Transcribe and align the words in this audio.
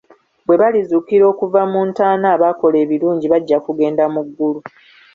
Bwe 0.45 0.55
balizuukira 0.61 1.23
okuva 1.31 1.61
mu 1.71 1.81
ntaana 1.89 2.27
abaakola 2.35 2.75
ebirungi 2.83 3.25
bajja 3.33 3.57
kugenda 3.65 4.03
mu 4.13 4.21
ggulu. 4.27 4.59